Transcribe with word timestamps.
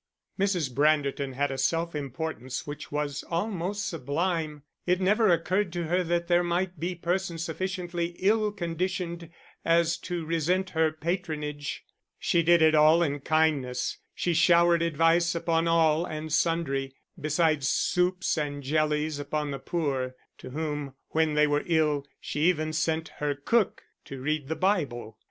Mrs. 0.39 0.73
Branderton 0.73 1.33
had 1.33 1.51
a 1.51 1.59
self 1.59 1.93
importance 1.93 2.65
which 2.65 2.91
was 2.91 3.21
almost 3.29 3.87
sublime; 3.87 4.63
it 4.87 4.99
never 4.99 5.29
occurred 5.29 5.71
to 5.73 5.83
her 5.83 6.03
that 6.03 6.27
there 6.27 6.41
might 6.41 6.79
be 6.79 6.95
persons 6.95 7.43
sufficiently 7.45 8.15
ill 8.17 8.51
conditioned 8.51 9.29
as 9.63 9.97
to 9.99 10.25
resent 10.25 10.71
her 10.71 10.91
patronage. 10.91 11.85
She 12.17 12.41
did 12.41 12.63
it 12.63 12.73
all 12.73 13.03
in 13.03 13.19
kindness 13.19 13.99
she 14.15 14.33
showered 14.33 14.81
advice 14.81 15.35
upon 15.35 15.67
all 15.67 16.03
and 16.07 16.33
sundry, 16.33 16.95
besides 17.19 17.69
soups 17.69 18.39
and 18.39 18.63
jellies 18.63 19.19
upon 19.19 19.51
the 19.51 19.59
poor, 19.59 20.15
to 20.39 20.49
whom 20.49 20.95
when 21.09 21.35
they 21.35 21.45
were 21.45 21.61
ill 21.67 22.07
she 22.19 22.49
even 22.49 22.73
sent 22.73 23.09
her 23.19 23.35
cook 23.35 23.83
to 24.05 24.19
read 24.19 24.47
the 24.47 24.55
Bible. 24.55 25.19